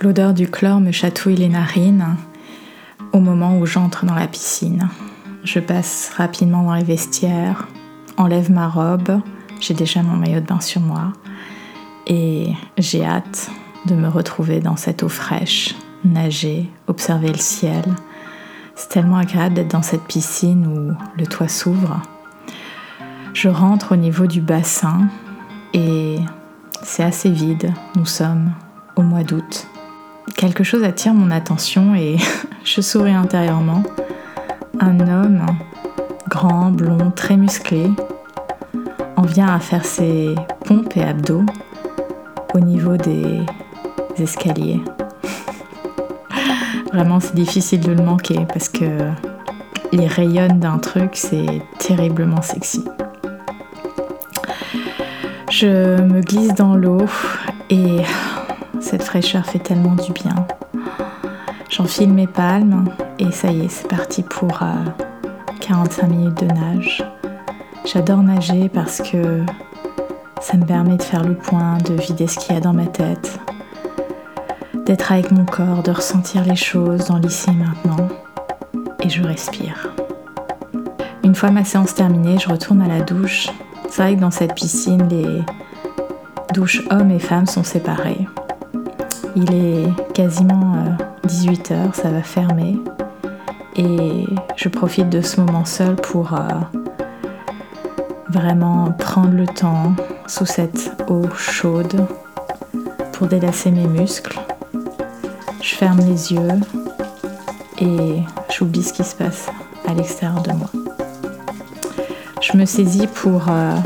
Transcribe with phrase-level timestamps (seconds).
[0.00, 2.14] L'odeur du chlore me chatouille les narines
[3.12, 4.88] au moment où j'entre dans la piscine.
[5.42, 7.66] Je passe rapidement dans les vestiaires,
[8.16, 9.20] enlève ma robe,
[9.60, 11.12] j'ai déjà mon maillot de bain sur moi
[12.06, 13.50] et j'ai hâte
[13.86, 17.82] de me retrouver dans cette eau fraîche, nager, observer le ciel.
[18.76, 22.02] C'est tellement agréable d'être dans cette piscine où le toit s'ouvre.
[23.34, 25.08] Je rentre au niveau du bassin
[25.74, 26.20] et
[26.84, 27.72] c'est assez vide.
[27.96, 28.52] Nous sommes
[28.94, 29.66] au mois d'août
[30.36, 32.16] quelque chose attire mon attention et
[32.64, 33.82] je souris intérieurement.
[34.80, 35.46] Un homme
[36.28, 37.90] grand, blond, très musclé
[39.16, 41.44] en vient à faire ses pompes et abdos
[42.54, 43.40] au niveau des
[44.18, 44.80] escaliers.
[46.92, 48.84] Vraiment, c'est difficile de le manquer parce que
[49.92, 52.84] il rayonne d'un truc, c'est terriblement sexy.
[55.50, 57.06] Je me glisse dans l'eau
[57.70, 58.02] et
[58.80, 60.34] cette fraîcheur fait tellement du bien.
[61.70, 62.86] J'enfile mes palmes
[63.18, 64.60] et ça y est, c'est parti pour
[65.60, 67.04] 45 euh, minutes de nage.
[67.84, 69.42] J'adore nager parce que
[70.40, 72.86] ça me permet de faire le point, de vider ce qu'il y a dans ma
[72.86, 73.38] tête,
[74.86, 78.08] d'être avec mon corps, de ressentir les choses dans l'ici et maintenant.
[79.00, 79.92] Et je respire.
[81.24, 83.48] Une fois ma séance terminée, je retourne à la douche.
[83.90, 85.42] C'est vrai que dans cette piscine, les
[86.54, 88.27] douches hommes et femmes sont séparées.
[89.40, 90.84] Il est quasiment
[91.24, 92.76] 18h, euh, ça va fermer.
[93.76, 96.38] Et je profite de ce moment seul pour euh,
[98.30, 99.94] vraiment prendre le temps
[100.26, 102.04] sous cette eau chaude
[103.12, 104.40] pour délasser mes muscles.
[105.62, 106.60] Je ferme les yeux
[107.80, 109.46] et j'oublie ce qui se passe
[109.86, 110.70] à l'extérieur de moi.
[112.40, 113.76] Je me saisis pour euh,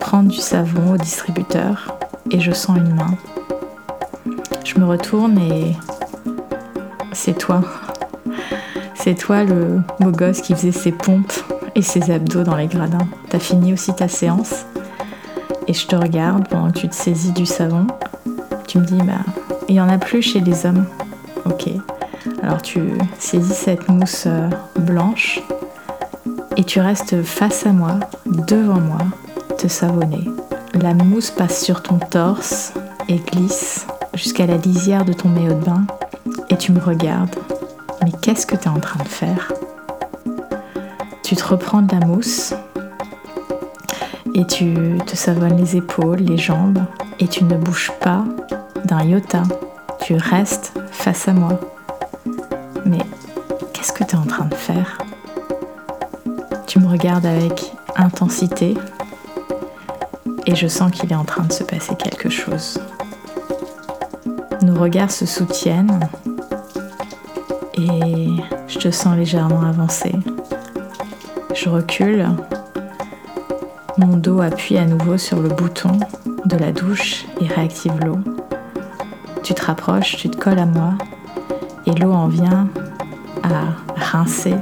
[0.00, 1.96] prendre du savon au distributeur
[2.32, 3.16] et je sens une main
[4.64, 5.76] je me retourne et
[7.12, 7.62] c'est toi.
[8.94, 11.32] C'est toi le beau gosse qui faisait ses pompes
[11.74, 13.08] et ses abdos dans les gradins.
[13.30, 14.66] T'as fini aussi ta séance
[15.66, 17.86] et je te regarde pendant que tu te saisis du savon.
[18.66, 19.24] Tu me dis, bah,
[19.68, 20.84] il y en a plus chez les hommes.
[21.46, 21.70] Ok.
[22.42, 22.80] Alors tu
[23.18, 25.40] saisis cette mousse euh, blanche
[26.56, 28.98] et tu restes face à moi, devant moi,
[29.56, 30.24] te savonner.
[30.80, 32.72] La mousse passe sur ton torse
[33.08, 35.84] et glisse jusqu'à la lisière de ton maillot de bain
[36.48, 37.36] et tu me regardes.
[38.02, 39.52] Mais qu'est-ce que tu es en train de faire?
[41.22, 42.54] Tu te reprends de la mousse
[44.34, 46.82] et tu te savonnes les épaules, les jambes
[47.18, 48.24] et tu ne bouges pas
[48.84, 49.42] d'un iota.
[50.00, 51.60] Tu restes face à moi.
[52.86, 52.98] Mais
[53.72, 54.98] qu'est-ce que tu es en train de faire?
[56.66, 58.74] Tu me regardes avec intensité
[60.46, 62.80] et je sens qu'il est en train de se passer quelque chose.
[64.62, 66.00] Nos regards se soutiennent
[67.74, 68.28] et
[68.68, 70.14] je te sens légèrement avancer.
[71.54, 72.28] Je recule,
[73.96, 75.98] mon dos appuie à nouveau sur le bouton
[76.44, 78.18] de la douche et réactive l'eau.
[79.42, 80.92] Tu te rapproches, tu te colles à moi
[81.86, 82.68] et l'eau en vient
[83.42, 83.62] à
[83.96, 84.54] rincer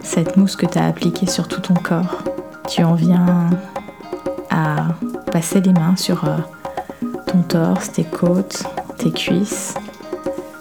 [0.00, 2.22] cette mousse que tu as appliquée sur tout ton corps.
[2.68, 3.50] Tu en viens
[4.50, 4.88] à
[5.30, 6.38] passer les mains sur euh,
[7.26, 8.64] ton torse, tes côtes,
[8.96, 9.74] tes cuisses.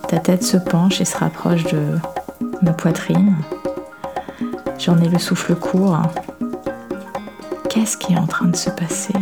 [0.08, 1.98] Ta tête se penche et se rapproche de
[2.62, 3.36] ma poitrine.
[4.78, 5.98] J'en ai le souffle court.
[7.70, 9.14] Qu'est-ce qui est en train de se passer?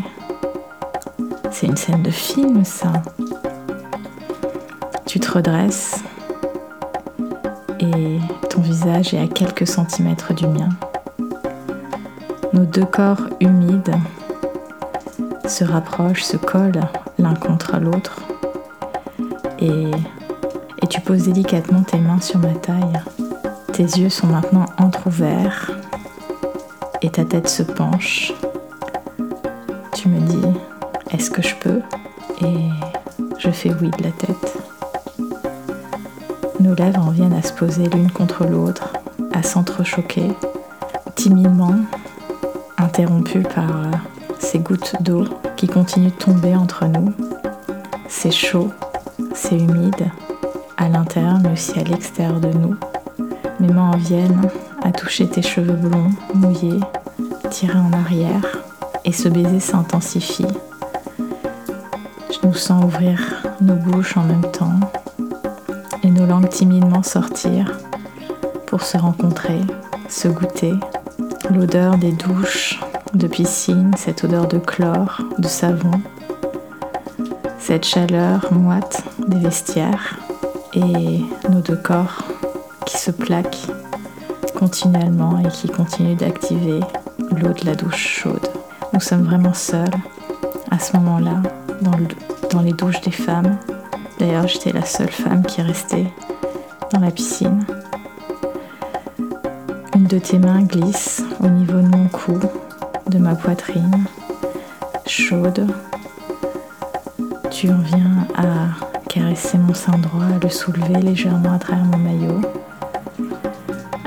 [1.52, 2.92] C'est une scène de film, ça.
[5.06, 6.04] Tu te redresses
[7.80, 8.20] et
[8.50, 10.70] ton visage est à quelques centimètres du mien.
[12.54, 13.96] Nos deux corps humides
[15.48, 16.82] se rapprochent, se collent
[17.20, 18.22] l'un contre l'autre
[19.64, 23.02] et, tu poses délicatement tes mains sur ma taille.
[23.72, 25.72] Tes yeux sont maintenant entr'ouverts
[27.02, 28.32] et ta tête se penche.
[29.96, 30.48] Tu me dis,
[31.12, 31.82] est-ce que je peux?
[32.42, 32.70] Et
[33.40, 34.58] je fais oui de la tête.
[36.60, 38.94] Nos lèvres en viennent à se poser l'une contre l'autre,
[39.34, 40.32] à s'entrechoquer,
[41.16, 41.76] timidement,
[42.78, 43.92] interrompues par euh,
[44.40, 45.26] ces gouttes d'eau
[45.56, 47.12] qui continuent de tomber entre nous.
[48.08, 48.70] C'est chaud,
[49.34, 50.12] c'est humide,
[50.78, 52.76] à l'intérieur mais aussi à l'extérieur de nous.
[53.60, 54.50] Mes mains en viennent
[54.84, 56.80] à toucher tes cheveux blonds, mouillés,
[57.50, 58.42] tirés en arrière,
[59.06, 60.48] et ce baiser s'intensifie.
[62.30, 64.80] Je nous sens ouvrir nos bouches en même temps
[66.04, 67.80] et nos langues timidement sortir
[68.68, 69.60] pour se rencontrer,
[70.10, 70.74] se goûter.
[71.54, 72.80] L'odeur des douches,
[73.14, 75.92] de piscine, cette odeur de chlore, de savon,
[77.66, 80.20] cette chaleur moite des vestiaires.
[80.74, 82.24] et nos deux corps
[82.86, 83.68] qui se plaquent
[84.60, 86.82] continuellement et qui continuent d'activer
[87.32, 88.50] l'eau de la douche chaude.
[88.92, 89.96] Nous sommes vraiment seuls
[90.72, 91.42] à ce moment-là
[92.52, 93.58] dans, les douches des femmes.
[94.20, 96.12] D'ailleurs, j'étais la seule femme qui restait
[96.92, 97.66] dans la piscine.
[99.96, 102.38] Une de tes mains glisse au niveau de mon cou,
[103.08, 104.04] de ma poitrine,
[105.08, 105.66] chaude.
[107.64, 111.98] Tu en viens à caresser mon sein droit, à le soulever légèrement à travers mon
[111.98, 112.42] maillot,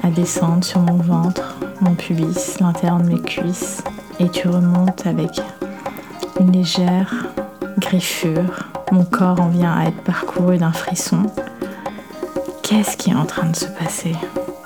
[0.02, 3.82] à descendre sur mon ventre, mon pubis, l'intérieur de mes cuisses,
[4.20, 5.40] et tu remontes avec
[6.38, 7.14] une légère
[7.78, 8.68] griffure.
[8.92, 11.22] Mon corps en vient à être parcouru d'un frisson.
[12.62, 14.12] Qu'est-ce qui est en train de se passer?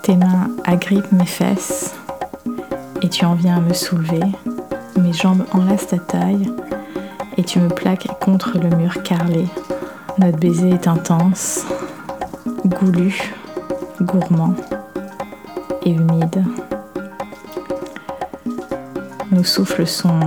[0.03, 1.95] Tes mains agrippent mes fesses
[3.03, 4.25] et tu en viens à me soulever.
[4.97, 6.51] Mes jambes enlacent ta taille
[7.41, 9.47] et tu me plaques contre le mur carrelé.
[10.19, 11.65] Notre baiser est intense,
[12.67, 13.33] goulu,
[14.03, 14.55] gourmand
[15.87, 16.45] et humide.
[19.33, 20.21] Nos souffles sont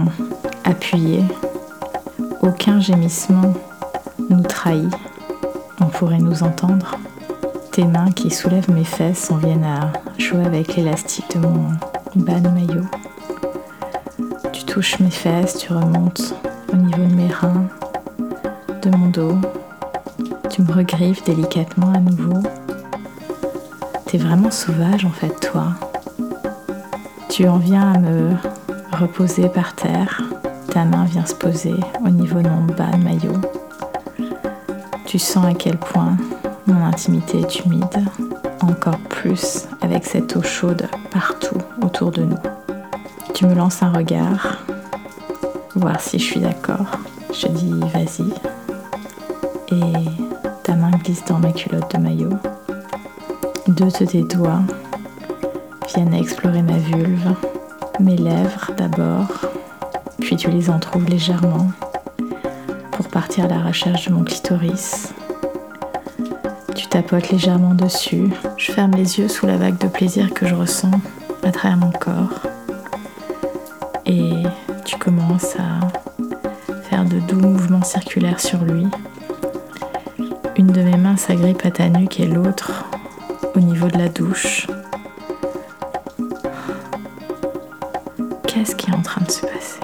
[0.63, 1.23] appuyés.
[2.41, 3.53] Aucun gémissement
[4.31, 4.89] nous trahit.
[5.81, 6.97] On pourrait nous entendre.
[7.71, 11.69] Tes mains qui soulèvent mes fesses en viennent à jouer avec l'élastique de mon
[12.15, 12.87] bas de maillot.
[14.51, 16.33] Tu touches mes fesses, tu remontes
[16.73, 17.67] au niveau de mes reins,
[18.81, 19.37] de mon dos.
[20.49, 22.41] Tu me regriffes délicatement à nouveau.
[24.07, 25.67] T'es vraiment sauvage en fait, toi.
[27.29, 28.31] Tu en viens à me
[28.91, 30.21] reposer par terre.
[30.71, 33.39] Ta main vient se poser au niveau de mon bas maillot.
[35.05, 36.17] Tu sens à quel point
[36.65, 38.05] mon intimité est humide,
[38.61, 42.37] encore plus avec cette eau chaude partout autour de nous.
[43.33, 44.57] Tu me lances un regard,
[45.75, 46.85] voir si je suis d'accord.
[47.33, 48.29] Je dis vas-y.
[49.75, 50.09] Et
[50.63, 52.37] ta main glisse dans ma culotte de maillot.
[53.67, 54.61] Deux de tes doigts
[55.93, 57.35] viennent explorer ma vulve,
[57.99, 59.27] mes lèvres d'abord,
[60.19, 61.67] puis tu les entrouves légèrement
[62.91, 65.13] pour partir à la recherche de mon clitoris.
[66.75, 68.29] Tu tapotes légèrement dessus.
[68.57, 70.91] Je ferme les yeux sous la vague de plaisir que je ressens
[71.43, 72.52] à travers mon corps.
[75.03, 75.81] Commences à
[76.83, 78.87] faire de doux mouvements circulaires sur lui.
[80.55, 82.85] Une de mes mains s'agrippe à ta nuque et l'autre
[83.53, 84.67] au niveau de la douche.
[88.47, 89.81] Qu'est-ce qui est en train de se passer?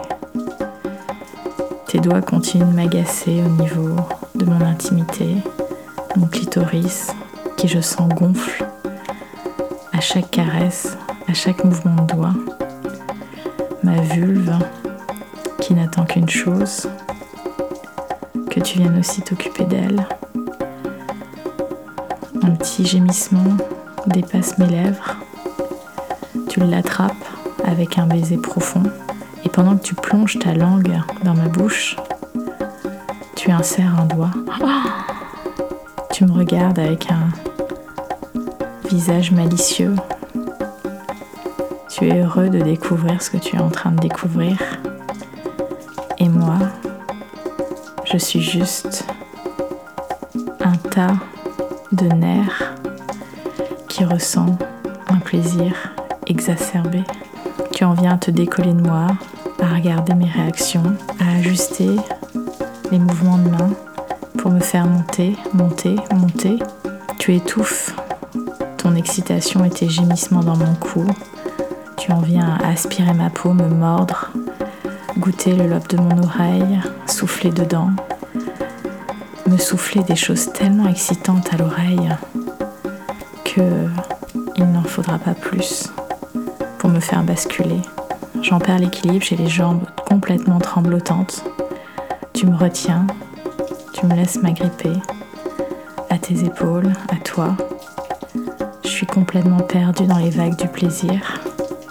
[1.88, 3.98] Tes doigts continuent de m'agacer au niveau
[4.36, 5.36] de mon intimité,
[6.16, 7.08] mon clitoris
[7.58, 8.66] qui je sens gonfle
[9.92, 12.34] à chaque caresse, à chaque mouvement de doigt,
[13.84, 14.58] ma vulve
[15.74, 16.90] n'attend qu'une chose,
[18.50, 20.08] que tu viennes aussi t'occuper d'elle.
[22.42, 23.58] Un petit gémissement
[24.08, 25.18] dépasse mes lèvres,
[26.50, 27.14] tu l'attrapes
[27.66, 28.84] avec un baiser profond
[29.46, 31.96] et pendant que tu plonges ta langue dans ma bouche,
[33.36, 34.32] tu insères un doigt.
[36.12, 37.30] Tu me regardes avec un
[38.90, 39.96] visage malicieux.
[41.90, 44.58] Tu es heureux de découvrir ce que tu es en train de découvrir.
[48.20, 49.06] Suis juste
[50.60, 51.16] un tas
[51.92, 52.76] de nerfs
[53.88, 54.58] qui ressent
[55.08, 55.74] un plaisir
[56.28, 57.04] exacerbé.
[57.72, 59.08] Tu en viens à te décoller de moi,
[59.62, 60.84] à regarder mes réactions,
[61.20, 61.90] à ajuster
[62.92, 63.70] les mouvements de main
[64.38, 66.60] pour me faire monter, monter, monter.
[67.20, 67.96] Tu étouffes
[68.78, 71.06] ton excitation et tes gémissements dans mon cou.
[71.98, 74.32] Tu en viens à aspirer ma peau, me mordre,
[75.18, 77.92] goûter le lobe de mon oreille, souffler dedans,
[79.50, 82.16] me souffler des choses tellement excitantes à l'oreille
[83.44, 83.88] que
[84.56, 85.90] il n'en faudra pas plus
[86.78, 87.82] pour me faire basculer.
[88.42, 91.44] J'en perds l'équilibre, j'ai les jambes complètement tremblotantes.
[92.34, 93.08] Tu me retiens,
[93.94, 94.94] tu me laisses m'agripper
[96.10, 97.56] à tes épaules, à toi.
[98.84, 101.40] Je suis complètement perdue dans les vagues du plaisir.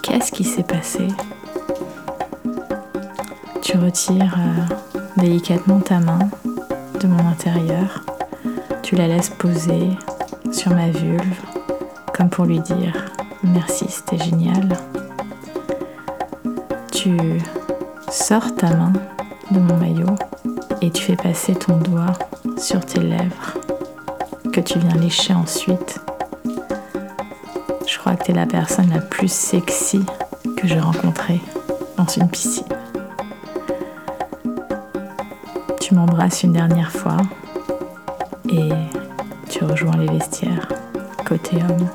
[0.01, 1.07] Qu'est-ce qui s'est passé?
[3.61, 6.19] Tu retires euh, délicatement ta main
[6.99, 8.03] de mon intérieur.
[8.83, 9.89] Tu la laisses poser
[10.51, 11.39] sur ma vulve,
[12.13, 12.93] comme pour lui dire
[13.43, 14.77] merci, c'était génial.
[16.91, 17.17] Tu
[18.09, 18.93] sors ta main
[19.51, 20.15] de mon maillot
[20.81, 22.13] et tu fais passer ton doigt
[22.57, 23.57] sur tes lèvres
[24.51, 25.99] que tu viens lécher ensuite.
[27.87, 30.01] Je crois que tu es la personne la plus sexy
[30.57, 31.39] que j'ai rencontrée
[31.97, 32.78] dans une piscine.
[36.43, 37.17] Une dernière fois
[38.49, 38.69] et
[39.49, 40.67] tu rejoins les vestiaires,
[41.25, 41.87] côté homme.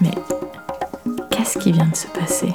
[0.00, 0.10] Mais
[1.30, 2.54] qu'est-ce qui vient de se passer?